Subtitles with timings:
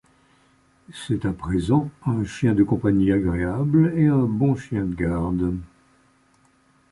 [0.91, 5.55] C'est à présent un chien de compagnie agréable et un bon chien de garde.